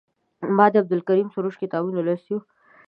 [0.55, 2.41] ما د عبدالکریم سروش کتابونه لوستي وو.